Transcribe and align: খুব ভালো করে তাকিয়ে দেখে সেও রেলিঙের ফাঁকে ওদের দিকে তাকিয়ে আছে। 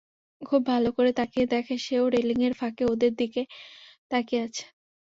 খুব 0.41 0.61
ভালো 0.65 0.89
করে 0.97 1.11
তাকিয়ে 1.17 1.45
দেখে 1.53 1.75
সেও 1.85 2.05
রেলিঙের 2.15 2.53
ফাঁকে 2.53 2.83
ওদের 2.93 3.11
দিকে 3.15 3.41
তাকিয়ে 4.11 4.41
আছে। 4.47 4.63